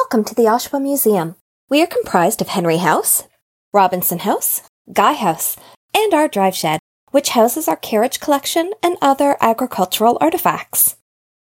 Welcome 0.00 0.24
to 0.24 0.34
the 0.34 0.42
Oshawa 0.42 0.82
Museum. 0.82 1.36
We 1.70 1.82
are 1.82 1.86
comprised 1.86 2.42
of 2.42 2.48
Henry 2.48 2.76
House, 2.76 3.22
Robinson 3.72 4.18
House, 4.18 4.60
Guy 4.92 5.14
House, 5.14 5.56
and 5.94 6.12
our 6.12 6.28
drive 6.28 6.54
shed, 6.54 6.80
which 7.12 7.30
houses 7.30 7.66
our 7.66 7.76
carriage 7.76 8.20
collection 8.20 8.74
and 8.82 8.98
other 9.00 9.38
agricultural 9.40 10.18
artifacts. 10.20 10.96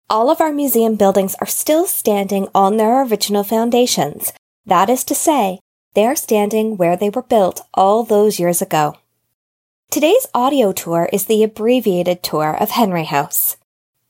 All 0.10 0.32
of 0.32 0.40
our 0.40 0.54
museum 0.54 0.96
buildings 0.96 1.36
are 1.42 1.46
still 1.46 1.86
standing 1.88 2.48
on 2.56 2.78
their 2.78 3.04
original 3.04 3.44
foundations. 3.44 4.32
That 4.66 4.90
is 4.90 5.04
to 5.04 5.14
say, 5.14 5.60
they 5.94 6.06
are 6.06 6.16
standing 6.16 6.78
where 6.78 6.96
they 6.96 7.10
were 7.10 7.24
built 7.24 7.60
all 7.74 8.06
those 8.06 8.40
years 8.40 8.62
ago. 8.62 8.96
Today's 9.92 10.26
audio 10.34 10.72
tour 10.72 11.10
is 11.12 11.26
the 11.26 11.44
abbreviated 11.44 12.24
tour 12.24 12.56
of 12.56 12.70
Henry 12.70 13.04
House. 13.04 13.58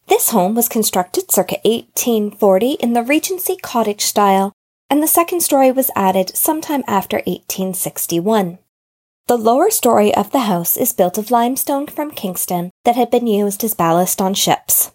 This 0.08 0.30
home 0.30 0.56
was 0.56 0.70
constructed 0.70 1.30
circa 1.30 1.58
1840 1.66 2.74
in 2.74 2.94
the 2.94 3.04
Regency 3.04 3.58
cottage 3.58 4.02
style, 4.02 4.54
and 4.90 5.04
the 5.04 5.08
second 5.08 5.42
story 5.42 5.70
was 5.70 5.92
added 5.98 6.36
sometime 6.36 6.86
after 6.88 7.18
1861. 7.18 8.58
The 9.28 9.38
lower 9.38 9.70
story 9.70 10.16
of 10.16 10.32
the 10.32 10.48
house 10.48 10.78
is 10.78 10.94
built 10.94 11.18
of 11.18 11.30
limestone 11.30 11.88
from 11.88 12.12
Kingston 12.12 12.72
that 12.86 12.96
had 12.96 13.12
been 13.12 13.28
used 13.28 13.66
as 13.66 13.74
ballast 13.74 14.22
on 14.22 14.34
ships. 14.34 14.92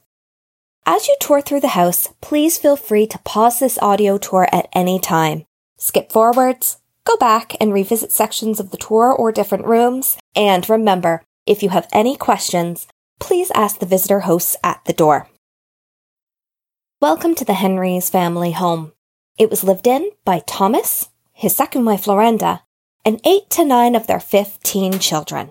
As 0.87 1.07
you 1.07 1.17
tour 1.21 1.43
through 1.43 1.61
the 1.61 1.77
house, 1.77 2.09
please 2.23 2.57
feel 2.57 2.77
free 2.77 3.07
to 3.09 3.19
pause 3.19 3.61
this 3.61 3.79
audio 3.83 4.17
tour 4.17 4.49
at 4.51 4.69
any 4.73 4.99
time. 4.99 5.45
Skip 5.77 6.11
forwards, 6.11 6.79
go 7.05 7.19
back 7.19 7.55
and 7.61 7.75
revisit 7.75 8.13
sections 8.13 8.59
of 8.59 8.71
the 8.71 8.79
tour 8.79 9.13
or 9.13 9.31
different 9.31 9.67
rooms, 9.67 10.17
and 10.35 10.71
remember, 10.71 11.23
if 11.47 11.63
you 11.63 11.69
have 11.69 11.87
any 11.93 12.17
questions, 12.17 12.89
please 13.23 13.53
ask 13.55 13.79
the 13.79 13.87
visitor 13.87 14.21
hosts 14.21 14.57
at 14.65 14.85
the 14.85 14.93
door. 14.93 15.29
Welcome 17.01 17.37
to 17.37 17.45
the 17.45 17.55
Henrys 17.55 18.11
family 18.11 18.51
home. 18.51 18.93
It 19.39 19.49
was 19.49 19.63
lived 19.63 19.87
in 19.87 20.11
by 20.25 20.41
Thomas, 20.41 21.09
his 21.33 21.55
second 21.55 21.85
wife 21.85 22.07
Lorenda, 22.07 22.63
and 23.05 23.21
eight 23.25 23.49
to 23.51 23.65
nine 23.65 23.95
of 23.95 24.09
their 24.09 24.19
15 24.19 24.99
children. 24.99 25.51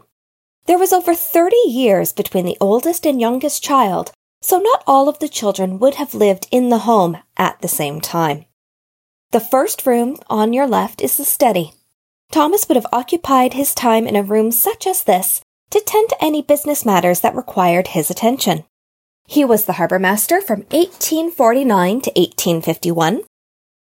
There 0.66 0.78
was 0.78 0.92
over 0.92 1.16
30 1.16 1.56
years 1.66 2.12
between 2.12 2.46
the 2.46 2.58
oldest 2.60 3.06
and 3.06 3.22
youngest 3.22 3.64
child, 3.64 4.12
so 4.42 4.60
not 4.60 4.84
all 4.86 5.08
of 5.08 5.20
the 5.20 5.30
children 5.30 5.80
would 5.80 5.96
have 5.96 6.14
lived 6.14 6.50
in 6.52 6.68
the 6.68 6.80
home 6.80 7.20
at 7.38 7.62
the 7.62 7.70
same 7.70 8.02
time. 8.02 8.44
The 9.32 9.40
first 9.40 9.86
room 9.86 10.18
on 10.30 10.52
your 10.52 10.68
left 10.68 11.02
is 11.02 11.16
the 11.16 11.24
study. 11.24 11.72
Thomas 12.32 12.68
would 12.68 12.76
have 12.76 12.88
occupied 12.92 13.54
his 13.54 13.74
time 13.74 14.08
in 14.08 14.18
a 14.18 14.24
room 14.24 14.52
such 14.52 14.86
as 14.86 15.04
this 15.04 15.42
to 15.72 15.82
tend 15.86 16.10
to 16.10 16.24
any 16.24 16.42
business 16.42 16.86
matters 16.86 17.22
that 17.22 17.36
required 17.36 17.90
his 17.90 18.10
attention. 18.10 18.64
He 19.26 19.44
was 19.46 19.66
the 19.66 19.74
harbour 19.74 20.00
master 20.00 20.42
from 20.42 20.60
1849 20.72 22.02
to 22.02 22.10
1851. 22.12 23.22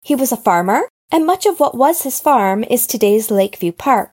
He 0.02 0.14
was 0.14 0.30
a 0.30 0.36
farmer, 0.36 0.88
and 1.10 1.26
much 1.26 1.46
of 1.46 1.58
what 1.58 1.76
was 1.76 2.02
his 2.02 2.20
farm 2.20 2.64
is 2.64 2.86
today's 2.86 3.30
Lakeview 3.30 3.72
Park. 3.72 4.12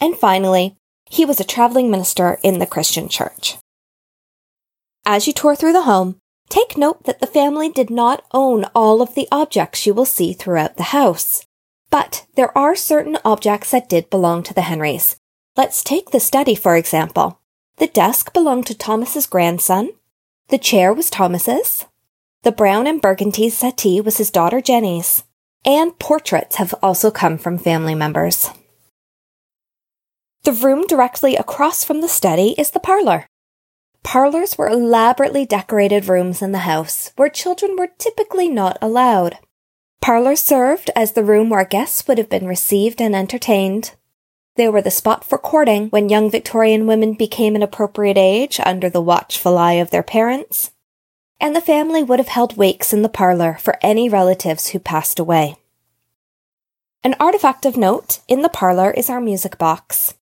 And 0.00 0.16
finally, 0.16 0.76
he 1.08 1.24
was 1.24 1.40
a 1.40 1.44
travelling 1.44 1.90
minister 1.90 2.38
in 2.42 2.58
the 2.58 2.66
Christian 2.66 3.08
church. 3.08 3.56
As 5.06 5.26
you 5.26 5.32
tour 5.32 5.56
through 5.56 5.72
the 5.72 5.82
home, 5.82 6.16
take 6.50 6.76
note 6.76 7.04
that 7.04 7.20
the 7.20 7.26
family 7.26 7.70
did 7.70 7.88
not 7.88 8.24
own 8.32 8.64
all 8.74 9.00
of 9.00 9.14
the 9.14 9.26
objects 9.32 9.86
you 9.86 9.94
will 9.94 10.04
see 10.04 10.34
throughout 10.34 10.76
the 10.76 10.94
house. 10.94 11.46
But 11.90 12.26
there 12.36 12.56
are 12.56 12.76
certain 12.76 13.16
objects 13.24 13.70
that 13.70 13.88
did 13.88 14.10
belong 14.10 14.42
to 14.42 14.52
the 14.52 14.62
Henrys, 14.62 15.16
Let's 15.58 15.82
take 15.82 16.12
the 16.12 16.20
study, 16.20 16.54
for 16.54 16.76
example. 16.76 17.40
The 17.78 17.88
desk 17.88 18.32
belonged 18.32 18.68
to 18.68 18.76
Thomas's 18.76 19.26
grandson. 19.26 19.90
The 20.50 20.56
chair 20.56 20.94
was 20.94 21.10
Thomas's. 21.10 21.84
The 22.44 22.52
brown 22.52 22.86
and 22.86 23.02
burgundy 23.02 23.50
settee 23.50 24.00
was 24.00 24.18
his 24.18 24.30
daughter 24.30 24.60
Jenny's. 24.60 25.24
And 25.64 25.98
portraits 25.98 26.56
have 26.56 26.76
also 26.80 27.10
come 27.10 27.38
from 27.38 27.58
family 27.58 27.96
members. 27.96 28.50
The 30.44 30.52
room 30.52 30.86
directly 30.86 31.34
across 31.34 31.82
from 31.82 32.02
the 32.02 32.08
study 32.08 32.54
is 32.56 32.70
the 32.70 32.78
parlor. 32.78 33.26
Parlors 34.04 34.56
were 34.56 34.68
elaborately 34.68 35.44
decorated 35.44 36.06
rooms 36.06 36.40
in 36.40 36.52
the 36.52 36.58
house 36.70 37.10
where 37.16 37.28
children 37.28 37.74
were 37.76 37.90
typically 37.98 38.48
not 38.48 38.78
allowed. 38.80 39.38
Parlors 40.00 40.38
served 40.38 40.88
as 40.94 41.12
the 41.14 41.24
room 41.24 41.50
where 41.50 41.64
guests 41.64 42.06
would 42.06 42.16
have 42.16 42.30
been 42.30 42.46
received 42.46 43.00
and 43.00 43.16
entertained, 43.16 43.96
they 44.58 44.68
were 44.68 44.82
the 44.82 44.90
spot 44.90 45.24
for 45.24 45.38
courting 45.38 45.88
when 45.88 46.08
young 46.08 46.30
Victorian 46.30 46.86
women 46.86 47.14
became 47.14 47.54
an 47.54 47.62
appropriate 47.62 48.18
age 48.18 48.60
under 48.66 48.90
the 48.90 49.00
watchful 49.00 49.56
eye 49.56 49.74
of 49.74 49.90
their 49.90 50.02
parents. 50.02 50.72
And 51.40 51.54
the 51.54 51.60
family 51.60 52.02
would 52.02 52.18
have 52.18 52.28
held 52.28 52.56
wakes 52.56 52.92
in 52.92 53.02
the 53.02 53.08
parlor 53.08 53.56
for 53.60 53.78
any 53.80 54.08
relatives 54.08 54.68
who 54.68 54.80
passed 54.80 55.20
away. 55.20 55.56
An 57.04 57.14
artifact 57.20 57.64
of 57.64 57.76
note 57.76 58.18
in 58.26 58.42
the 58.42 58.48
parlor 58.48 58.90
is 58.90 59.08
our 59.08 59.20
music 59.20 59.56
box. 59.56 60.14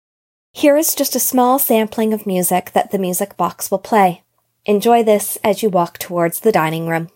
Here 0.52 0.76
is 0.76 0.96
just 0.96 1.14
a 1.14 1.20
small 1.20 1.60
sampling 1.60 2.12
of 2.12 2.26
music 2.26 2.72
that 2.72 2.90
the 2.90 2.98
music 2.98 3.36
box 3.36 3.70
will 3.70 3.78
play. 3.78 4.24
Enjoy 4.66 5.04
this 5.04 5.38
as 5.44 5.62
you 5.62 5.70
walk 5.70 5.98
towards 5.98 6.40
the 6.40 6.52
dining 6.52 6.88
room. 6.88 7.08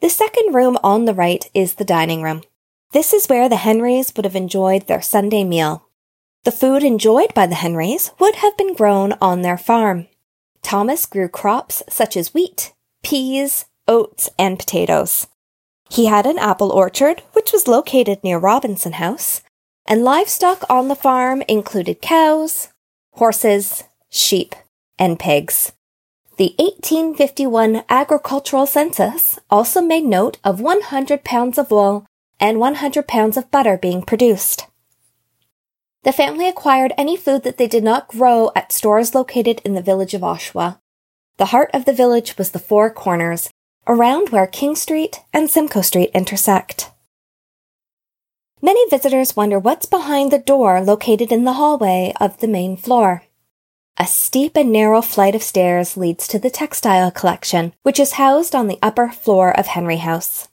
The 0.00 0.08
second 0.08 0.54
room 0.54 0.78
on 0.82 1.04
the 1.04 1.14
right 1.14 1.48
is 1.52 1.74
the 1.74 1.84
dining 1.84 2.22
room. 2.22 2.42
This 2.92 3.12
is 3.12 3.26
where 3.26 3.48
the 3.48 3.56
Henrys 3.56 4.12
would 4.16 4.24
have 4.24 4.34
enjoyed 4.34 4.86
their 4.86 5.02
Sunday 5.02 5.44
meal. 5.44 5.86
The 6.44 6.52
food 6.52 6.82
enjoyed 6.82 7.34
by 7.34 7.46
the 7.46 7.54
Henrys 7.54 8.10
would 8.18 8.36
have 8.36 8.56
been 8.56 8.74
grown 8.74 9.12
on 9.20 9.42
their 9.42 9.58
farm. 9.58 10.06
Thomas 10.62 11.04
grew 11.04 11.28
crops 11.28 11.82
such 11.88 12.16
as 12.16 12.32
wheat, 12.32 12.72
peas, 13.02 13.66
oats, 13.86 14.30
and 14.38 14.58
potatoes. 14.58 15.26
He 15.90 16.06
had 16.06 16.24
an 16.24 16.38
apple 16.38 16.70
orchard, 16.70 17.22
which 17.34 17.52
was 17.52 17.68
located 17.68 18.24
near 18.24 18.38
Robinson 18.38 18.92
House, 18.92 19.42
and 19.86 20.02
livestock 20.02 20.64
on 20.70 20.88
the 20.88 20.94
farm 20.94 21.42
included 21.46 22.00
cows, 22.00 22.68
horses, 23.12 23.84
sheep, 24.08 24.54
and 24.98 25.18
pigs. 25.18 25.72
The 26.40 26.54
1851 26.56 27.84
agricultural 27.90 28.64
census 28.64 29.38
also 29.50 29.82
made 29.82 30.04
note 30.04 30.38
of 30.42 30.58
100 30.58 31.22
pounds 31.22 31.58
of 31.58 31.70
wool 31.70 32.06
and 32.40 32.58
100 32.58 33.06
pounds 33.06 33.36
of 33.36 33.50
butter 33.50 33.76
being 33.76 34.00
produced. 34.00 34.66
The 36.02 36.14
family 36.14 36.48
acquired 36.48 36.94
any 36.96 37.14
food 37.14 37.42
that 37.42 37.58
they 37.58 37.66
did 37.66 37.84
not 37.84 38.08
grow 38.08 38.52
at 38.56 38.72
stores 38.72 39.14
located 39.14 39.60
in 39.66 39.74
the 39.74 39.82
village 39.82 40.14
of 40.14 40.22
Oshawa. 40.22 40.78
The 41.36 41.52
heart 41.52 41.68
of 41.74 41.84
the 41.84 41.92
village 41.92 42.38
was 42.38 42.52
the 42.52 42.58
Four 42.58 42.88
Corners, 42.88 43.50
around 43.86 44.30
where 44.30 44.46
King 44.46 44.74
Street 44.74 45.20
and 45.34 45.50
Simcoe 45.50 45.82
Street 45.82 46.10
intersect. 46.14 46.90
Many 48.62 48.88
visitors 48.88 49.36
wonder 49.36 49.58
what's 49.58 49.84
behind 49.84 50.30
the 50.30 50.38
door 50.38 50.80
located 50.80 51.32
in 51.32 51.44
the 51.44 51.60
hallway 51.60 52.14
of 52.18 52.40
the 52.40 52.48
main 52.48 52.78
floor. 52.78 53.24
A 54.00 54.06
steep 54.06 54.56
and 54.56 54.72
narrow 54.72 55.02
flight 55.02 55.34
of 55.34 55.42
stairs 55.42 55.94
leads 55.94 56.26
to 56.28 56.38
the 56.38 56.48
textile 56.48 57.10
collection, 57.10 57.74
which 57.82 58.00
is 58.00 58.12
housed 58.12 58.54
on 58.54 58.66
the 58.66 58.78
upper 58.80 59.10
floor 59.10 59.54
of 59.54 59.66
Henry 59.66 59.98
House. 59.98 60.48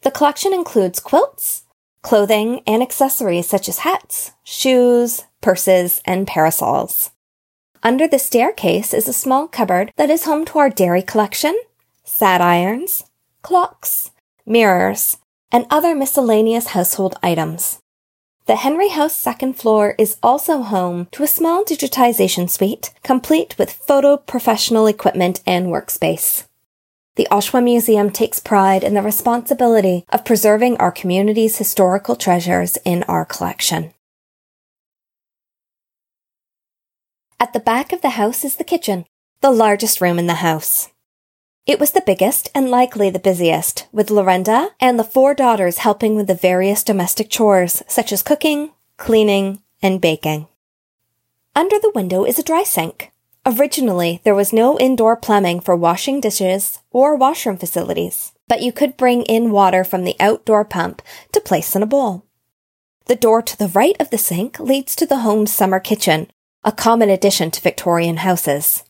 The 0.00 0.10
collection 0.10 0.54
includes 0.54 1.00
quilts, 1.00 1.64
clothing, 2.00 2.62
and 2.66 2.82
accessories 2.82 3.46
such 3.46 3.68
as 3.68 3.80
hats, 3.80 4.32
shoes, 4.42 5.24
purses, 5.42 6.00
and 6.06 6.26
parasols. 6.26 7.10
Under 7.82 8.08
the 8.08 8.18
staircase 8.18 8.94
is 8.94 9.06
a 9.06 9.12
small 9.12 9.46
cupboard 9.46 9.92
that 9.96 10.08
is 10.08 10.24
home 10.24 10.46
to 10.46 10.58
our 10.58 10.70
dairy 10.70 11.02
collection, 11.02 11.54
sad 12.04 12.40
irons, 12.40 13.04
clocks, 13.42 14.12
mirrors, 14.46 15.18
and 15.52 15.66
other 15.68 15.94
miscellaneous 15.94 16.68
household 16.68 17.18
items. 17.22 17.82
The 18.46 18.56
Henry 18.56 18.90
House 18.90 19.16
second 19.16 19.54
floor 19.54 19.94
is 19.96 20.18
also 20.22 20.60
home 20.60 21.08
to 21.12 21.22
a 21.22 21.26
small 21.26 21.64
digitization 21.64 22.50
suite, 22.50 22.92
complete 23.02 23.56
with 23.56 23.72
photo 23.72 24.18
professional 24.18 24.86
equipment 24.86 25.40
and 25.46 25.68
workspace. 25.68 26.46
The 27.16 27.26
Oshawa 27.30 27.64
Museum 27.64 28.10
takes 28.10 28.40
pride 28.40 28.84
in 28.84 28.92
the 28.92 29.00
responsibility 29.00 30.04
of 30.10 30.26
preserving 30.26 30.76
our 30.76 30.92
community's 30.92 31.56
historical 31.56 32.16
treasures 32.16 32.76
in 32.84 33.02
our 33.04 33.24
collection. 33.24 33.94
At 37.40 37.54
the 37.54 37.60
back 37.60 37.94
of 37.94 38.02
the 38.02 38.10
house 38.10 38.44
is 38.44 38.56
the 38.56 38.64
kitchen, 38.64 39.06
the 39.40 39.52
largest 39.52 40.02
room 40.02 40.18
in 40.18 40.26
the 40.26 40.34
house. 40.34 40.90
It 41.66 41.80
was 41.80 41.92
the 41.92 42.02
biggest 42.04 42.50
and 42.54 42.70
likely 42.70 43.08
the 43.08 43.18
busiest, 43.18 43.86
with 43.90 44.10
Lorenda 44.10 44.70
and 44.78 44.98
the 44.98 45.04
four 45.04 45.32
daughters 45.32 45.78
helping 45.78 46.14
with 46.14 46.26
the 46.26 46.34
various 46.34 46.84
domestic 46.84 47.30
chores, 47.30 47.82
such 47.88 48.12
as 48.12 48.22
cooking, 48.22 48.72
cleaning, 48.98 49.62
and 49.82 49.98
baking. 49.98 50.46
Under 51.56 51.78
the 51.78 51.92
window 51.94 52.24
is 52.24 52.38
a 52.38 52.42
dry 52.42 52.64
sink. 52.64 53.12
Originally, 53.46 54.20
there 54.24 54.34
was 54.34 54.52
no 54.52 54.78
indoor 54.78 55.16
plumbing 55.16 55.60
for 55.60 55.74
washing 55.74 56.20
dishes 56.20 56.80
or 56.90 57.16
washroom 57.16 57.56
facilities, 57.56 58.32
but 58.46 58.60
you 58.60 58.70
could 58.70 58.98
bring 58.98 59.22
in 59.22 59.50
water 59.50 59.84
from 59.84 60.04
the 60.04 60.16
outdoor 60.20 60.66
pump 60.66 61.00
to 61.32 61.40
place 61.40 61.74
in 61.74 61.82
a 61.82 61.86
bowl. 61.86 62.26
The 63.06 63.16
door 63.16 63.40
to 63.40 63.56
the 63.56 63.68
right 63.68 63.96
of 63.98 64.10
the 64.10 64.18
sink 64.18 64.60
leads 64.60 64.94
to 64.96 65.06
the 65.06 65.20
home's 65.20 65.52
summer 65.52 65.80
kitchen, 65.80 66.30
a 66.62 66.72
common 66.72 67.08
addition 67.08 67.50
to 67.52 67.62
Victorian 67.62 68.18
houses. 68.18 68.84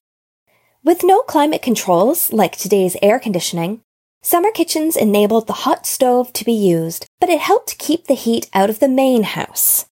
With 0.84 1.02
no 1.02 1.22
climate 1.22 1.62
controls, 1.62 2.30
like 2.30 2.58
today's 2.58 2.94
air 3.00 3.18
conditioning, 3.18 3.80
summer 4.20 4.50
kitchens 4.50 4.98
enabled 4.98 5.46
the 5.46 5.64
hot 5.64 5.86
stove 5.86 6.30
to 6.34 6.44
be 6.44 6.52
used, 6.52 7.06
but 7.20 7.30
it 7.30 7.40
helped 7.40 7.78
keep 7.78 8.06
the 8.06 8.12
heat 8.12 8.50
out 8.52 8.68
of 8.68 8.80
the 8.80 8.88
main 8.88 9.22
house. 9.22 9.86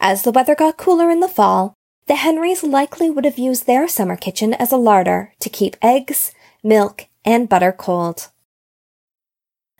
As 0.00 0.20
the 0.20 0.30
weather 0.30 0.54
got 0.54 0.76
cooler 0.76 1.08
in 1.08 1.20
the 1.20 1.28
fall, 1.28 1.72
the 2.08 2.16
Henrys 2.16 2.62
likely 2.62 3.08
would 3.08 3.24
have 3.24 3.38
used 3.38 3.64
their 3.64 3.88
summer 3.88 4.16
kitchen 4.16 4.52
as 4.52 4.70
a 4.70 4.76
larder 4.76 5.32
to 5.40 5.48
keep 5.48 5.78
eggs, 5.80 6.32
milk, 6.62 7.06
and 7.24 7.48
butter 7.48 7.72
cold. 7.72 8.28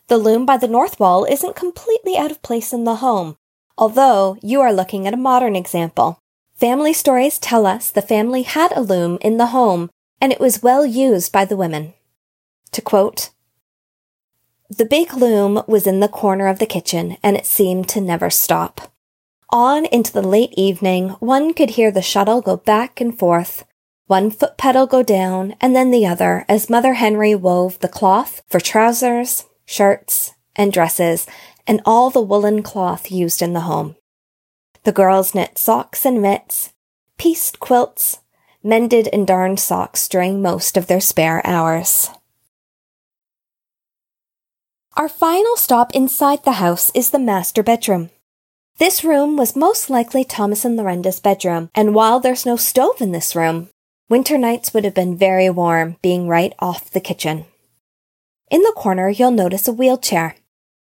The 0.08 0.16
loom 0.16 0.46
by 0.46 0.56
the 0.56 0.66
north 0.66 0.98
wall 0.98 1.26
isn't 1.26 1.56
completely 1.56 2.16
out 2.16 2.30
of 2.30 2.40
place 2.40 2.72
in 2.72 2.84
the 2.84 2.96
home, 2.96 3.36
although 3.76 4.38
you 4.40 4.62
are 4.62 4.72
looking 4.72 5.06
at 5.06 5.12
a 5.12 5.18
modern 5.18 5.56
example. 5.56 6.18
Family 6.54 6.94
stories 6.94 7.38
tell 7.38 7.66
us 7.66 7.90
the 7.90 8.00
family 8.00 8.44
had 8.44 8.72
a 8.72 8.80
loom 8.80 9.18
in 9.20 9.36
the 9.36 9.46
home 9.46 9.90
and 10.24 10.32
it 10.32 10.40
was 10.40 10.62
well 10.62 10.86
used 10.86 11.30
by 11.32 11.44
the 11.44 11.54
women. 11.54 11.92
To 12.72 12.80
quote, 12.80 13.28
The 14.70 14.86
big 14.86 15.12
loom 15.12 15.62
was 15.66 15.86
in 15.86 16.00
the 16.00 16.08
corner 16.08 16.46
of 16.46 16.58
the 16.58 16.64
kitchen 16.64 17.18
and 17.22 17.36
it 17.36 17.44
seemed 17.44 17.90
to 17.90 18.00
never 18.00 18.30
stop. 18.30 18.90
On 19.50 19.84
into 19.84 20.14
the 20.14 20.22
late 20.22 20.54
evening, 20.56 21.10
one 21.20 21.52
could 21.52 21.72
hear 21.72 21.90
the 21.90 22.00
shuttle 22.00 22.40
go 22.40 22.56
back 22.56 23.02
and 23.02 23.18
forth, 23.18 23.66
one 24.06 24.30
foot 24.30 24.56
pedal 24.56 24.86
go 24.86 25.02
down 25.02 25.56
and 25.60 25.76
then 25.76 25.90
the 25.90 26.06
other 26.06 26.46
as 26.48 26.70
Mother 26.70 26.94
Henry 26.94 27.34
wove 27.34 27.78
the 27.80 27.86
cloth 27.86 28.40
for 28.48 28.60
trousers, 28.60 29.44
shirts, 29.66 30.32
and 30.56 30.72
dresses, 30.72 31.26
and 31.66 31.82
all 31.84 32.08
the 32.08 32.22
woolen 32.22 32.62
cloth 32.62 33.10
used 33.10 33.42
in 33.42 33.52
the 33.52 33.68
home. 33.68 33.94
The 34.84 34.92
girls 34.92 35.34
knit 35.34 35.58
socks 35.58 36.06
and 36.06 36.22
mitts, 36.22 36.72
pieced 37.18 37.60
quilts, 37.60 38.20
mended 38.64 39.08
and 39.12 39.26
darned 39.26 39.60
socks 39.60 40.08
during 40.08 40.40
most 40.40 40.76
of 40.76 40.86
their 40.86 41.00
spare 41.00 41.46
hours. 41.46 42.10
Our 44.96 45.08
final 45.08 45.56
stop 45.56 45.92
inside 45.94 46.44
the 46.44 46.52
house 46.52 46.90
is 46.94 47.10
the 47.10 47.18
master 47.18 47.62
bedroom. 47.62 48.10
This 48.78 49.04
room 49.04 49.36
was 49.36 49.54
most 49.54 49.90
likely 49.90 50.24
Thomas 50.24 50.64
and 50.64 50.76
Lorenda's 50.76 51.20
bedroom, 51.20 51.70
and 51.74 51.94
while 51.94 52.20
there's 52.20 52.46
no 52.46 52.56
stove 52.56 53.00
in 53.00 53.12
this 53.12 53.36
room, 53.36 53.68
winter 54.08 54.38
nights 54.38 54.72
would 54.72 54.84
have 54.84 54.94
been 54.94 55.16
very 55.16 55.50
warm, 55.50 55.96
being 56.02 56.26
right 56.26 56.52
off 56.58 56.90
the 56.90 57.00
kitchen. 57.00 57.44
In 58.50 58.62
the 58.62 58.74
corner, 58.76 59.08
you'll 59.08 59.30
notice 59.30 59.68
a 59.68 59.72
wheelchair. 59.72 60.36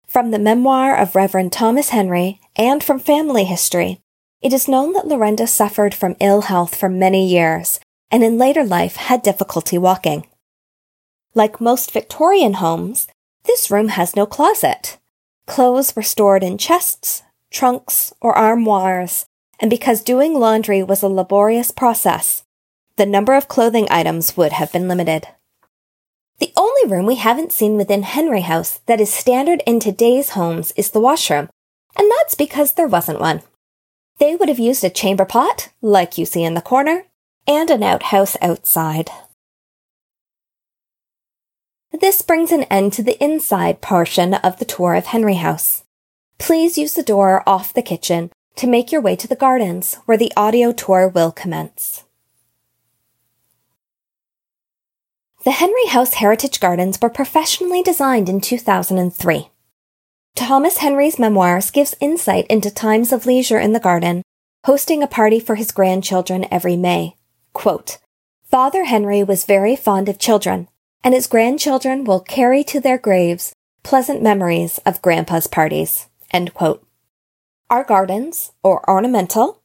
From 0.06 0.30
the 0.30 0.38
memoir 0.38 0.96
of 0.96 1.16
Reverend 1.16 1.52
Thomas 1.52 1.88
Henry 1.88 2.40
and 2.56 2.84
from 2.84 2.98
family 2.98 3.44
history, 3.44 4.00
it 4.44 4.52
is 4.52 4.68
known 4.68 4.92
that 4.92 5.06
Lorenda 5.06 5.48
suffered 5.48 5.94
from 5.94 6.16
ill 6.20 6.42
health 6.42 6.76
for 6.76 6.90
many 6.90 7.26
years 7.26 7.80
and 8.10 8.22
in 8.22 8.36
later 8.36 8.62
life 8.62 8.96
had 8.96 9.22
difficulty 9.22 9.78
walking. 9.78 10.26
Like 11.34 11.62
most 11.62 11.90
Victorian 11.90 12.54
homes, 12.54 13.08
this 13.44 13.70
room 13.70 13.88
has 13.88 14.14
no 14.14 14.26
closet. 14.26 14.98
Clothes 15.46 15.96
were 15.96 16.02
stored 16.02 16.42
in 16.42 16.58
chests, 16.58 17.22
trunks, 17.50 18.12
or 18.20 18.36
armoires, 18.36 19.24
and 19.58 19.70
because 19.70 20.02
doing 20.02 20.34
laundry 20.34 20.82
was 20.82 21.02
a 21.02 21.08
laborious 21.08 21.70
process, 21.70 22.44
the 22.96 23.06
number 23.06 23.32
of 23.32 23.48
clothing 23.48 23.88
items 23.90 24.36
would 24.36 24.52
have 24.52 24.70
been 24.70 24.88
limited. 24.88 25.26
The 26.38 26.52
only 26.54 26.86
room 26.86 27.06
we 27.06 27.16
haven't 27.16 27.52
seen 27.52 27.78
within 27.78 28.02
Henry 28.02 28.42
House 28.42 28.80
that 28.84 29.00
is 29.00 29.12
standard 29.12 29.62
in 29.66 29.80
today's 29.80 30.30
homes 30.30 30.72
is 30.76 30.90
the 30.90 31.00
washroom, 31.00 31.48
and 31.96 32.10
that's 32.10 32.34
because 32.34 32.74
there 32.74 32.86
wasn't 32.86 33.20
one. 33.20 33.40
They 34.18 34.36
would 34.36 34.48
have 34.48 34.58
used 34.58 34.84
a 34.84 34.90
chamber 34.90 35.24
pot, 35.24 35.70
like 35.82 36.16
you 36.16 36.24
see 36.24 36.44
in 36.44 36.54
the 36.54 36.60
corner, 36.60 37.06
and 37.46 37.70
an 37.70 37.82
outhouse 37.82 38.36
outside. 38.40 39.10
This 41.92 42.22
brings 42.22 42.50
an 42.50 42.64
end 42.64 42.92
to 42.94 43.02
the 43.02 43.22
inside 43.22 43.80
portion 43.80 44.34
of 44.34 44.58
the 44.58 44.64
tour 44.64 44.94
of 44.94 45.06
Henry 45.06 45.34
House. 45.34 45.84
Please 46.38 46.76
use 46.76 46.94
the 46.94 47.02
door 47.02 47.42
off 47.46 47.72
the 47.72 47.82
kitchen 47.82 48.30
to 48.56 48.66
make 48.66 48.90
your 48.90 49.00
way 49.00 49.16
to 49.16 49.28
the 49.28 49.36
gardens 49.36 49.94
where 50.04 50.16
the 50.16 50.32
audio 50.36 50.72
tour 50.72 51.08
will 51.08 51.32
commence. 51.32 52.04
The 55.44 55.52
Henry 55.52 55.86
House 55.88 56.14
Heritage 56.14 56.58
Gardens 56.58 56.98
were 57.00 57.10
professionally 57.10 57.82
designed 57.82 58.28
in 58.28 58.40
2003. 58.40 59.50
Thomas 60.34 60.78
Henry's 60.78 61.18
memoirs 61.18 61.70
gives 61.70 61.94
insight 62.00 62.46
into 62.48 62.70
times 62.70 63.12
of 63.12 63.24
leisure 63.24 63.58
in 63.58 63.72
the 63.72 63.80
garden, 63.80 64.22
hosting 64.64 65.02
a 65.02 65.06
party 65.06 65.38
for 65.38 65.54
his 65.54 65.70
grandchildren 65.70 66.46
every 66.50 66.76
May. 66.76 67.16
Quote, 67.52 67.98
Father 68.50 68.84
Henry 68.84 69.22
was 69.22 69.44
very 69.44 69.76
fond 69.76 70.08
of 70.08 70.18
children, 70.18 70.68
and 71.04 71.14
his 71.14 71.26
grandchildren 71.26 72.04
will 72.04 72.20
carry 72.20 72.64
to 72.64 72.80
their 72.80 72.98
graves 72.98 73.52
pleasant 73.84 74.22
memories 74.22 74.78
of 74.86 75.02
Grandpa's 75.02 75.46
parties. 75.46 76.08
Our 77.70 77.84
gardens 77.84 78.50
are 78.64 78.82
ornamental, 78.88 79.62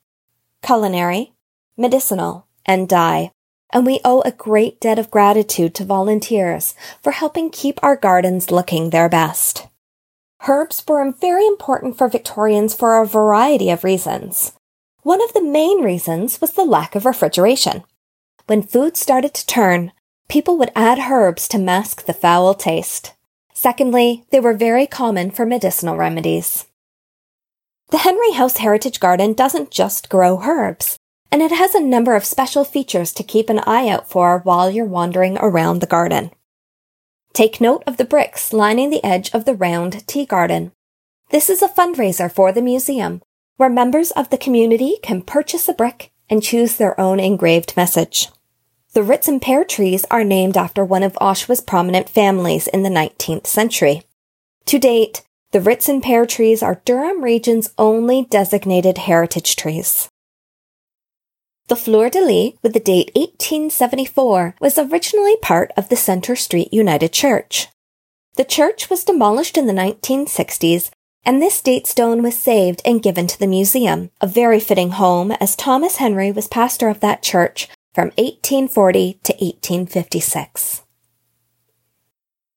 culinary, 0.61 1.33
medicinal, 1.77 2.45
and 2.65 2.87
dye, 2.87 3.31
and 3.71 3.85
we 3.85 4.01
owe 4.05 4.21
a 4.21 4.31
great 4.31 4.79
debt 4.79 4.99
of 4.99 5.09
gratitude 5.09 5.73
to 5.75 5.85
volunteers 5.85 6.75
for 7.01 7.11
helping 7.11 7.49
keep 7.49 7.79
our 7.81 7.95
gardens 7.95 8.51
looking 8.51 8.89
their 8.89 9.09
best. 9.09 9.68
Herbs 10.47 10.83
were 10.87 11.11
very 11.11 11.45
important 11.45 11.97
for 11.97 12.07
Victorians 12.07 12.73
for 12.73 13.01
a 13.01 13.05
variety 13.05 13.69
of 13.69 13.83
reasons. 13.83 14.53
One 15.03 15.21
of 15.21 15.33
the 15.33 15.43
main 15.43 15.83
reasons 15.83 16.39
was 16.39 16.53
the 16.53 16.63
lack 16.63 16.95
of 16.95 17.05
refrigeration. 17.05 17.83
When 18.47 18.63
food 18.63 18.95
started 18.95 19.33
to 19.33 19.45
turn, 19.45 19.91
people 20.29 20.57
would 20.57 20.71
add 20.75 21.11
herbs 21.11 21.47
to 21.49 21.57
mask 21.57 22.05
the 22.05 22.13
foul 22.13 22.53
taste. 22.53 23.13
Secondly, 23.53 24.25
they 24.31 24.39
were 24.39 24.53
very 24.53 24.87
common 24.87 25.29
for 25.29 25.45
medicinal 25.45 25.97
remedies. 25.97 26.65
The 27.91 27.99
Henry 27.99 28.31
House 28.31 28.57
Heritage 28.57 28.99
Garden 28.99 29.33
doesn't 29.33 29.71
just 29.71 30.09
grow 30.09 30.41
herbs, 30.41 30.97
and 31.31 31.41
it 31.41 31.51
has 31.51 31.75
a 31.75 31.81
number 31.81 32.15
of 32.15 32.23
special 32.23 32.63
features 32.63 33.11
to 33.13 33.23
keep 33.23 33.49
an 33.49 33.59
eye 33.59 33.89
out 33.89 34.09
for 34.09 34.39
while 34.39 34.71
you're 34.71 34.85
wandering 34.85 35.37
around 35.39 35.79
the 35.79 35.87
garden. 35.87 36.31
Take 37.39 37.61
note 37.61 37.85
of 37.87 37.95
the 37.95 38.03
bricks 38.03 38.51
lining 38.51 38.89
the 38.89 39.01
edge 39.01 39.33
of 39.33 39.45
the 39.45 39.55
round 39.55 40.05
tea 40.07 40.25
garden. 40.25 40.73
This 41.29 41.49
is 41.49 41.61
a 41.61 41.69
fundraiser 41.69 42.29
for 42.29 42.51
the 42.51 42.61
museum, 42.61 43.21
where 43.55 43.69
members 43.69 44.11
of 44.11 44.29
the 44.29 44.37
community 44.37 44.97
can 45.01 45.21
purchase 45.21 45.69
a 45.69 45.73
brick 45.73 46.11
and 46.29 46.43
choose 46.43 46.75
their 46.75 46.99
own 46.99 47.17
engraved 47.17 47.77
message. 47.77 48.27
The 48.91 49.03
Ritson 49.03 49.39
pear 49.39 49.63
trees 49.63 50.03
are 50.11 50.25
named 50.25 50.57
after 50.57 50.83
one 50.83 51.01
of 51.01 51.17
Oshawa's 51.21 51.61
prominent 51.61 52.09
families 52.09 52.67
in 52.67 52.83
the 52.83 52.89
19th 52.89 53.47
century. 53.47 54.03
To 54.65 54.77
date, 54.77 55.23
the 55.51 55.61
Ritson 55.61 56.01
pear 56.01 56.25
trees 56.25 56.61
are 56.61 56.81
Durham 56.83 57.23
region's 57.23 57.73
only 57.77 58.25
designated 58.25 58.97
heritage 58.97 59.55
trees. 59.55 60.08
The 61.69 61.75
Fleur 61.75 62.09
de 62.09 62.19
Lis, 62.19 62.53
with 62.63 62.73
the 62.73 62.79
date 62.79 63.11
1874, 63.13 64.55
was 64.59 64.79
originally 64.79 65.37
part 65.37 65.71
of 65.77 65.89
the 65.89 65.95
Centre 65.95 66.35
Street 66.35 66.73
United 66.73 67.13
Church. 67.13 67.67
The 68.37 68.43
church 68.43 68.89
was 68.89 69.03
demolished 69.03 69.55
in 69.55 69.67
the 69.67 69.73
1960s, 69.73 70.89
and 71.23 71.39
this 71.39 71.61
date 71.61 71.85
stone 71.85 72.23
was 72.23 72.35
saved 72.35 72.81
and 72.83 73.03
given 73.03 73.27
to 73.27 73.37
the 73.37 73.45
museum, 73.45 74.09
a 74.19 74.25
very 74.25 74.59
fitting 74.59 74.91
home 74.91 75.31
as 75.33 75.55
Thomas 75.55 75.97
Henry 75.97 76.31
was 76.31 76.47
pastor 76.47 76.89
of 76.89 77.01
that 77.01 77.21
church 77.21 77.69
from 77.93 78.07
1840 78.17 79.19
to 79.21 79.33
1856. 79.33 80.81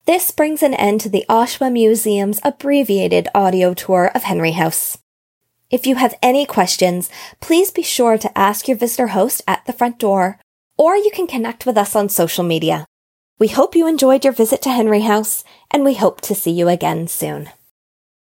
This 0.07 0.31
brings 0.31 0.62
an 0.62 0.73
end 0.73 1.02
to 1.02 1.11
the 1.11 1.26
Oshawa 1.28 1.71
Museum's 1.71 2.40
abbreviated 2.42 3.28
audio 3.35 3.75
tour 3.75 4.11
of 4.14 4.23
Henry 4.23 4.52
House. 4.52 4.97
If 5.73 5.87
you 5.87 5.95
have 5.95 6.14
any 6.21 6.45
questions, 6.45 7.09
please 7.41 7.71
be 7.71 7.83
sure 7.83 8.19
to 8.19 8.38
ask 8.38 8.69
your 8.69 8.76
visitor 8.76 9.09
host 9.09 9.41
at 9.49 9.64
the 9.64 9.73
front 9.73 9.99
door, 9.99 10.38
or 10.76 10.97
you 10.97 11.11
can 11.11 11.26
connect 11.26 11.64
with 11.64 11.79
us 11.79 11.97
on 11.97 12.11
social 12.11 12.45
media. 12.45 12.85
We 13.38 13.49
hope 13.49 13.75
you 13.75 13.87
enjoyed 13.87 14.23
your 14.23 14.35
visit 14.35 14.61
to 14.62 14.71
Henry 14.71 15.00
House, 15.00 15.45
and 15.71 15.83
we 15.83 15.95
hope 15.95 16.21
to 16.23 16.35
see 16.35 16.50
you 16.50 16.69
again 16.69 17.09
soon. 17.09 17.49